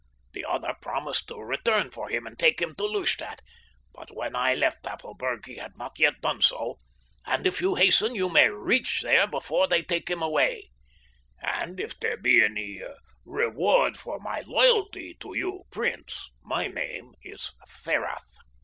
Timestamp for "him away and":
10.09-11.79